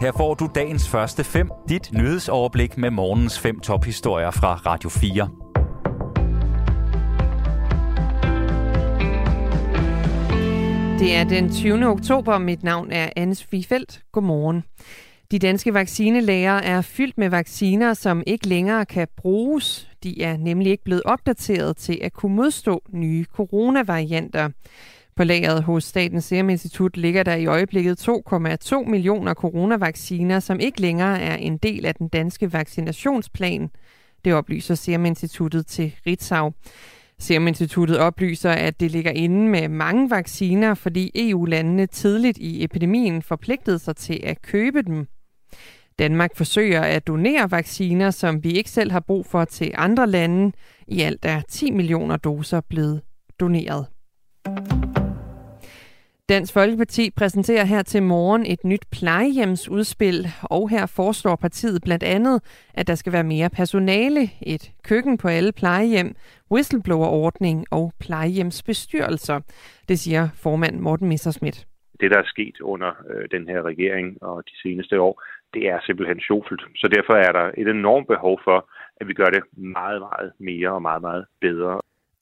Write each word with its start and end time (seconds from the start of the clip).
Her 0.00 0.12
får 0.12 0.34
du 0.34 0.48
dagens 0.54 0.88
første 0.88 1.24
fem, 1.24 1.50
dit 1.68 1.92
nyhedsoverblik 1.92 2.78
med 2.78 2.90
morgens 2.90 3.38
fem 3.38 3.60
tophistorier 3.60 4.30
fra 4.30 4.54
Radio 4.54 4.88
4. 4.88 5.28
Det 10.98 11.16
er 11.16 11.24
den 11.24 11.52
20. 11.52 11.86
oktober. 11.86 12.38
Mit 12.38 12.62
navn 12.62 12.92
er 12.92 13.10
Anne 13.16 13.34
Sofie 13.34 13.64
Godmorgen. 14.12 14.64
De 15.30 15.38
danske 15.38 15.74
vaccinelæger 15.74 16.52
er 16.52 16.80
fyldt 16.80 17.18
med 17.18 17.28
vacciner, 17.28 17.94
som 17.94 18.22
ikke 18.26 18.48
længere 18.48 18.86
kan 18.86 19.08
bruges. 19.16 19.88
De 20.02 20.22
er 20.22 20.36
nemlig 20.36 20.70
ikke 20.70 20.84
blevet 20.84 21.02
opdateret 21.04 21.76
til 21.76 21.98
at 22.02 22.12
kunne 22.12 22.36
modstå 22.36 22.82
nye 22.92 23.24
coronavarianter. 23.24 24.48
På 25.20 25.24
lageret 25.24 25.62
hos 25.62 25.84
Statens 25.84 26.24
Serum 26.24 26.50
Institut 26.50 26.96
ligger 26.96 27.22
der 27.22 27.34
i 27.34 27.46
øjeblikket 27.46 28.08
2,2 28.08 28.90
millioner 28.90 29.34
coronavacciner, 29.34 30.40
som 30.40 30.60
ikke 30.60 30.80
længere 30.80 31.20
er 31.20 31.36
en 31.36 31.58
del 31.58 31.86
af 31.86 31.94
den 31.94 32.08
danske 32.08 32.52
vaccinationsplan. 32.52 33.70
Det 34.24 34.34
oplyser 34.34 34.74
Serum 34.74 35.04
Instituttet 35.04 35.66
til 35.66 35.94
Ritzau. 36.06 36.52
Serum 37.18 37.48
Instituttet 37.48 37.98
oplyser, 37.98 38.50
at 38.50 38.80
det 38.80 38.90
ligger 38.90 39.10
inde 39.10 39.48
med 39.48 39.68
mange 39.68 40.10
vacciner, 40.10 40.74
fordi 40.74 41.10
EU-landene 41.14 41.86
tidligt 41.86 42.38
i 42.38 42.64
epidemien 42.64 43.22
forpligtede 43.22 43.78
sig 43.78 43.96
til 43.96 44.20
at 44.24 44.42
købe 44.42 44.82
dem. 44.82 45.06
Danmark 45.98 46.30
forsøger 46.36 46.80
at 46.80 47.06
donere 47.06 47.50
vacciner, 47.50 48.10
som 48.10 48.44
vi 48.44 48.50
ikke 48.50 48.70
selv 48.70 48.90
har 48.90 49.00
brug 49.00 49.26
for 49.26 49.44
til 49.44 49.72
andre 49.74 50.06
lande. 50.06 50.52
I 50.86 51.00
alt 51.00 51.24
er 51.24 51.40
10 51.48 51.70
millioner 51.70 52.16
doser 52.16 52.60
blevet 52.60 53.00
doneret. 53.40 53.86
Dansk 56.34 56.52
Folkeparti 56.54 57.10
præsenterer 57.16 57.64
her 57.64 57.82
til 57.82 58.02
morgen 58.02 58.46
et 58.46 58.64
nyt 58.64 58.84
plejehjemsudspil, 58.92 60.26
og 60.42 60.70
her 60.70 60.86
foreslår 60.86 61.36
partiet 61.36 61.82
blandt 61.84 62.04
andet, 62.04 62.36
at 62.74 62.86
der 62.86 62.94
skal 62.94 63.12
være 63.12 63.24
mere 63.24 63.50
personale, 63.50 64.20
et 64.46 64.72
køkken 64.88 65.18
på 65.18 65.28
alle 65.28 65.52
plejehjem, 65.52 66.14
whistleblower-ordning 66.52 67.64
og 67.70 67.92
plejehjemsbestyrelser. 68.00 69.40
Det 69.88 69.98
siger 69.98 70.28
formand 70.42 70.80
Morten 70.80 71.08
Messerschmidt. 71.08 71.66
Det, 72.00 72.10
der 72.10 72.18
er 72.18 72.26
sket 72.34 72.60
under 72.60 72.90
øh, 73.10 73.28
den 73.30 73.48
her 73.48 73.62
regering 73.62 74.22
og 74.22 74.42
de 74.46 74.56
seneste 74.62 75.00
år, 75.00 75.22
det 75.54 75.62
er 75.68 75.78
simpelthen 75.86 76.20
sjovt. 76.20 76.48
Så 76.76 76.88
derfor 76.96 77.14
er 77.14 77.32
der 77.32 77.50
et 77.58 77.68
enormt 77.68 78.06
behov 78.06 78.40
for, 78.44 78.68
at 79.00 79.08
vi 79.08 79.14
gør 79.14 79.30
det 79.36 79.42
meget, 79.56 80.00
meget 80.00 80.32
mere 80.38 80.70
og 80.70 80.82
meget, 80.82 81.02
meget 81.02 81.24
bedre. 81.40 81.80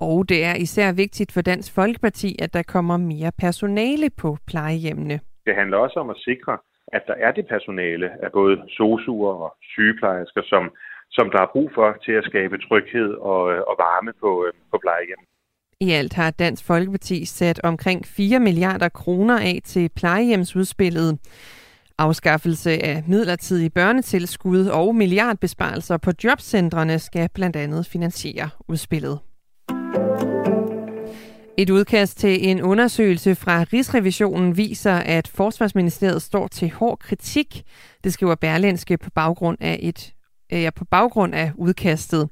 Og 0.00 0.28
det 0.28 0.44
er 0.44 0.54
især 0.54 0.92
vigtigt 0.92 1.32
for 1.32 1.40
Dansk 1.40 1.74
Folkeparti, 1.74 2.36
at 2.44 2.54
der 2.54 2.62
kommer 2.62 2.96
mere 2.96 3.32
personale 3.38 4.10
på 4.10 4.36
plejehjemmene. 4.46 5.20
Det 5.46 5.54
handler 5.54 5.76
også 5.76 6.00
om 6.00 6.10
at 6.10 6.16
sikre, 6.18 6.58
at 6.92 7.02
der 7.06 7.14
er 7.14 7.32
det 7.32 7.46
personale 7.48 8.08
af 8.24 8.32
både 8.32 8.56
sosuer 8.76 9.34
og 9.44 9.56
sygeplejersker, 9.62 10.42
som, 10.44 10.62
som 11.10 11.30
der 11.30 11.40
er 11.42 11.50
brug 11.52 11.70
for 11.74 11.96
til 12.04 12.12
at 12.12 12.24
skabe 12.24 12.58
tryghed 12.58 13.10
og, 13.14 13.42
og 13.70 13.74
varme 13.86 14.12
på, 14.20 14.30
øh, 14.46 14.52
på 14.70 14.78
plejehjemmet. 14.84 15.26
I 15.80 15.90
alt 15.92 16.12
har 16.12 16.30
Dansk 16.30 16.66
Folkeparti 16.66 17.24
sat 17.24 17.60
omkring 17.64 18.06
4 18.06 18.38
milliarder 18.38 18.88
kroner 18.88 19.38
af 19.38 19.60
til 19.64 19.90
plejehjemsudspillet. 19.96 21.18
Afskaffelse 21.98 22.70
af 22.70 23.04
midlertidige 23.08 23.70
børnetilskud 23.70 24.66
og 24.66 24.94
milliardbesparelser 24.94 25.96
på 25.96 26.10
jobcentrene 26.24 26.98
skal 26.98 27.28
blandt 27.34 27.56
andet 27.56 27.86
finansiere 27.86 28.48
udspillet. 28.68 29.18
Et 31.60 31.70
udkast 31.70 32.18
til 32.18 32.48
en 32.48 32.62
undersøgelse 32.62 33.34
fra 33.34 33.64
Rigsrevisionen 33.72 34.56
viser, 34.56 34.92
at 34.92 35.28
Forsvarsministeriet 35.28 36.22
står 36.22 36.48
til 36.48 36.70
hård 36.70 36.98
kritik. 36.98 37.62
Det 38.04 38.12
skriver 38.12 38.34
Berlinske 38.34 38.98
på 38.98 39.10
baggrund 39.10 39.58
af 39.60 39.78
et 39.82 40.14
ja, 40.52 40.70
på 40.76 40.84
baggrund 40.84 41.34
af 41.34 41.52
udkastet. 41.54 42.28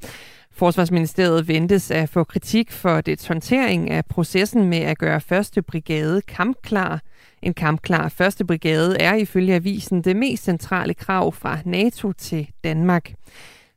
Forsvarsministeriet 0.53 1.49
ventes 1.49 1.91
at 1.91 2.09
få 2.09 2.25
kritik 2.25 2.73
for 2.73 3.01
det 3.01 3.27
håndtering 3.29 3.91
af 3.91 4.05
processen 4.07 4.65
med 4.65 4.79
at 4.79 4.99
gøre 4.99 5.21
første 5.21 5.63
brigade 5.63 6.23
kampklar. 6.23 7.01
En 7.43 7.55
kampklar 7.55 8.09
første 8.09 8.45
brigade 8.45 8.97
er 9.01 9.15
ifølge 9.15 9.55
avisen 9.55 10.03
det 10.03 10.17
mest 10.17 10.45
centrale 10.45 10.95
krav 10.95 11.33
fra 11.33 11.59
NATO 11.65 12.13
til 12.13 12.49
Danmark. 12.65 13.13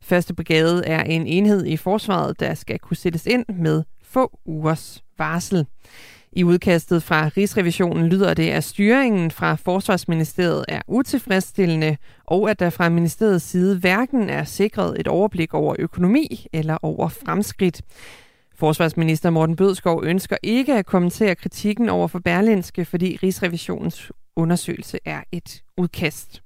Første 0.01 0.33
brigade 0.33 0.85
er 0.85 1.03
en 1.03 1.27
enhed 1.27 1.65
i 1.65 1.77
forsvaret, 1.77 2.39
der 2.39 2.53
skal 2.53 2.79
kunne 2.79 2.97
sættes 2.97 3.25
ind 3.25 3.45
med 3.49 3.83
få 4.03 4.39
ugers 4.45 5.03
varsel. 5.21 5.65
I 6.33 6.43
udkastet 6.43 7.03
fra 7.03 7.27
Rigsrevisionen 7.37 8.07
lyder 8.07 8.33
det, 8.33 8.49
at 8.49 8.63
styringen 8.63 9.31
fra 9.31 9.55
Forsvarsministeriet 9.55 10.65
er 10.67 10.81
utilfredsstillende, 10.87 11.97
og 12.25 12.49
at 12.49 12.59
der 12.59 12.69
fra 12.69 12.89
ministeriets 12.89 13.45
side 13.45 13.79
hverken 13.79 14.29
er 14.29 14.43
sikret 14.43 14.99
et 14.99 15.07
overblik 15.07 15.53
over 15.53 15.75
økonomi 15.79 16.45
eller 16.53 16.77
over 16.81 17.07
fremskridt. 17.09 17.81
Forsvarsminister 18.55 19.29
Morten 19.29 19.55
Bødskov 19.55 20.03
ønsker 20.03 20.37
ikke 20.43 20.73
at 20.73 20.85
kommentere 20.85 21.35
kritikken 21.35 21.89
over 21.89 22.07
for 22.07 22.19
Berlinske, 22.19 22.85
fordi 22.85 23.19
Rigsrevisionens 23.23 24.11
undersøgelse 24.35 24.99
er 25.05 25.21
et 25.31 25.61
udkast. 25.77 26.41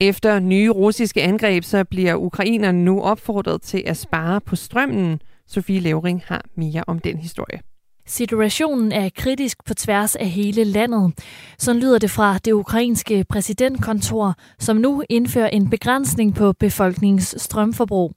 Efter 0.00 0.38
nye 0.38 0.70
russiske 0.70 1.22
angreb, 1.22 1.64
så 1.64 1.84
bliver 1.84 2.14
ukrainerne 2.14 2.84
nu 2.84 3.02
opfordret 3.02 3.62
til 3.62 3.82
at 3.86 3.96
spare 3.96 4.40
på 4.40 4.56
strømmen. 4.56 5.20
Sofie 5.50 5.80
Levering 5.80 6.22
har 6.26 6.44
mere 6.54 6.84
om 6.86 6.98
den 6.98 7.18
historie. 7.18 7.60
Situationen 8.06 8.92
er 8.92 9.08
kritisk 9.16 9.64
på 9.64 9.74
tværs 9.74 10.16
af 10.16 10.26
hele 10.26 10.64
landet. 10.64 11.12
Så 11.58 11.72
lyder 11.72 11.98
det 11.98 12.10
fra 12.10 12.38
det 12.38 12.52
ukrainske 12.52 13.24
præsidentkontor, 13.28 14.34
som 14.58 14.76
nu 14.76 15.02
indfører 15.08 15.48
en 15.48 15.70
begrænsning 15.70 16.34
på 16.34 16.52
befolkningens 16.52 17.34
strømforbrug. 17.38 18.12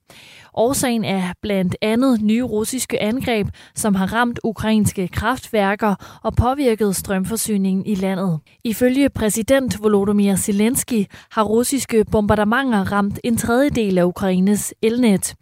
Årsagen 0.54 1.06
er 1.06 1.34
blandt 1.42 1.76
andet 1.82 2.22
nye 2.22 2.44
russiske 2.44 3.02
angreb, 3.02 3.48
som 3.76 3.96
har 3.96 4.14
ramt 4.14 4.40
ukrainske 4.44 5.08
kraftværker 5.08 6.20
og 6.24 6.34
påvirket 6.34 6.96
strømforsyningen 6.96 7.86
i 7.86 7.96
landet. 7.96 8.40
Ifølge 8.64 9.10
præsident 9.10 9.84
Volodymyr 9.84 10.36
Zelensky 10.36 11.06
har 11.32 11.44
russiske 11.44 12.06
bombardementer 12.12 12.92
ramt 12.92 13.20
en 13.24 13.38
tredjedel 13.38 13.98
af 13.98 14.04
Ukraines 14.04 14.74
elnet. 14.82 15.36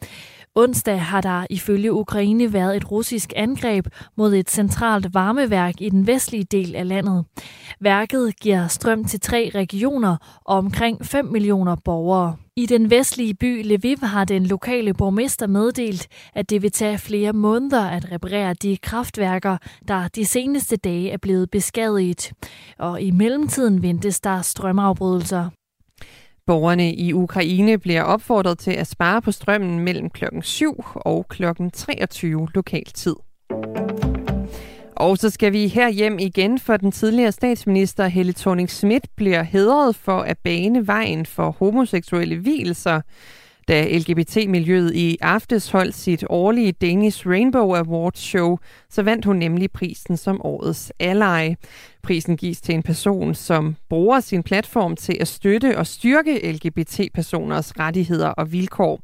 Onsdag 0.56 1.01
har 1.01 1.22
der 1.22 1.45
ifølge 1.50 1.94
Ukraine 1.94 2.53
været 2.53 2.78
et 2.78 2.91
russisk 2.91 3.34
angreb 3.35 3.88
mod 4.17 4.34
et 4.34 4.50
centralt 4.50 5.13
varmeværk 5.13 5.81
i 5.81 5.89
den 5.89 6.07
vestlige 6.07 6.44
del 6.44 6.75
af 6.75 6.88
landet. 6.88 7.25
Værket 7.79 8.39
giver 8.39 8.67
strøm 8.67 9.06
til 9.06 9.19
tre 9.19 9.51
regioner 9.56 10.41
og 10.45 10.57
omkring 10.57 11.06
5 11.06 11.25
millioner 11.25 11.75
borgere. 11.75 12.35
I 12.56 12.66
den 12.66 12.90
vestlige 12.90 13.34
by 13.34 13.63
Lviv 13.63 13.97
har 13.97 14.25
den 14.25 14.45
lokale 14.45 14.94
borgmester 14.94 15.47
meddelt, 15.47 16.07
at 16.34 16.50
det 16.50 16.61
vil 16.61 16.72
tage 16.72 16.97
flere 16.97 17.34
måneder 17.34 17.85
at 17.85 18.11
reparere 18.11 18.53
de 18.53 18.78
kraftværker, 18.78 19.57
der 19.88 20.07
de 20.07 20.25
seneste 20.25 20.75
dage 20.75 21.11
er 21.11 21.17
blevet 21.17 21.51
beskadiget. 21.51 22.31
Og 22.79 23.01
i 23.01 23.11
mellemtiden 23.11 23.81
ventes 23.81 24.19
der 24.19 24.41
strømafbrydelser. 24.41 25.50
Borgerne 26.51 26.94
i 26.94 27.13
Ukraine 27.13 27.78
bliver 27.78 28.01
opfordret 28.01 28.59
til 28.59 28.72
at 28.72 28.88
spare 28.88 29.22
på 29.22 29.31
strømmen 29.31 29.79
mellem 29.79 30.09
klokken 30.09 30.41
7 30.41 30.84
og 30.95 31.25
klokken 31.29 31.72
23 31.72 32.47
lokal 32.56 32.85
tid. 32.85 33.16
Og 34.95 35.17
så 35.17 35.29
skal 35.29 35.53
vi 35.53 35.67
her 35.67 35.90
hjem 35.90 36.19
igen, 36.19 36.59
for 36.59 36.78
den 36.78 36.91
tidligere 36.91 37.31
statsminister 37.31 38.07
Helle 38.07 38.34
thorning 38.34 38.69
Schmidt 38.69 39.07
bliver 39.16 39.44
hedret 39.44 39.95
for 39.95 40.19
at 40.19 40.38
bane 40.44 40.88
vejen 40.88 41.25
for 41.25 41.51
homoseksuelle 41.51 42.38
hvilelser. 42.38 43.01
Da 43.67 43.97
LGBT-miljøet 43.97 44.95
i 44.95 45.17
aftes 45.22 45.69
holdt 45.72 45.95
sit 45.95 46.23
årlige 46.29 46.72
Danish 46.72 47.28
Rainbow 47.28 47.75
Awards 47.75 48.19
show, 48.19 48.58
så 48.90 49.03
vandt 49.03 49.25
hun 49.25 49.35
nemlig 49.35 49.72
prisen 49.72 50.17
som 50.17 50.41
årets 50.46 50.91
ally. 50.99 51.53
Prisen 52.03 52.37
gives 52.37 52.61
til 52.61 52.75
en 52.75 52.84
person, 52.84 53.35
som 53.35 53.75
bruger 53.90 54.19
sin 54.19 54.43
platform 54.43 54.96
til 54.96 55.17
at 55.19 55.28
støtte 55.28 55.78
og 55.78 55.87
styrke 55.87 56.52
LGBT-personers 56.52 57.79
rettigheder 57.79 58.28
og 58.28 58.52
vilkår. 58.52 58.99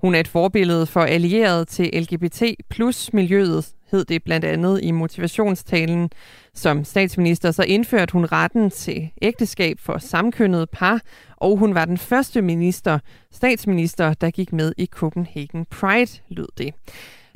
Hun 0.00 0.14
er 0.14 0.20
et 0.20 0.28
forbillede 0.28 0.86
for 0.86 1.00
allieret 1.00 1.68
til 1.68 1.90
LGBT 1.94 2.42
plus 2.70 3.12
miljøet, 3.12 3.68
hed 3.90 4.04
det 4.04 4.24
blandt 4.24 4.44
andet 4.44 4.80
i 4.82 4.90
motivationstalen. 4.90 6.10
Som 6.54 6.84
statsminister 6.84 7.50
så 7.50 7.62
indførte 7.62 8.12
hun 8.12 8.24
retten 8.24 8.70
til 8.70 9.10
ægteskab 9.22 9.78
for 9.80 9.98
samkønnede 9.98 10.66
par, 10.66 11.00
og 11.36 11.56
hun 11.56 11.74
var 11.74 11.84
den 11.84 11.98
første 11.98 12.42
minister, 12.42 12.98
statsminister, 13.32 14.14
der 14.14 14.30
gik 14.30 14.52
med 14.52 14.72
i 14.78 14.86
Copenhagen 14.86 15.66
Pride, 15.70 16.20
lød 16.28 16.48
det. 16.58 16.74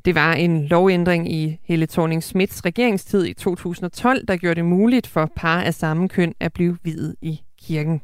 Det 0.05 0.15
var 0.15 0.33
en 0.33 0.65
lovændring 0.65 1.33
i 1.33 1.59
Helle 1.65 1.87
thorning 1.87 2.23
Smiths 2.23 2.65
regeringstid 2.65 3.25
i 3.25 3.33
2012, 3.33 4.27
der 4.27 4.37
gjorde 4.37 4.55
det 4.55 4.65
muligt 4.65 5.07
for 5.07 5.31
par 5.37 5.61
af 5.61 5.75
samme 5.75 6.09
køn 6.09 6.35
at 6.41 6.53
blive 6.53 6.77
videt 6.83 7.17
i 7.23 7.41
kirken. 7.63 8.01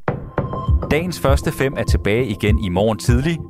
Dagens 0.91 1.21
første 1.21 1.53
fem 1.53 1.75
er 1.77 1.85
tilbage 1.85 2.27
igen 2.27 2.65
i 2.65 2.69
morgen 2.69 2.99
tidlig. 2.99 3.50